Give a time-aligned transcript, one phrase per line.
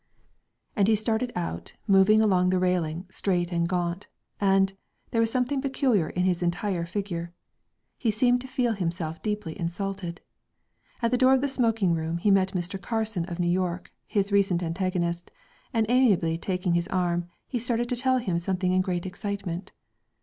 [0.75, 4.07] And he started out, moving along the railing, straight and gaunt,
[4.39, 4.73] and,
[5.11, 7.33] there was something peculiar in his entire figure.
[7.99, 10.19] He seemed to feel himself deeply insulted.
[11.03, 12.81] At the door of the smoking room, he met Mr.
[12.81, 15.29] Carson of New York, his recent antagonist,
[15.71, 19.71] and amiably taking his arm, he started to tell him something in great excitement.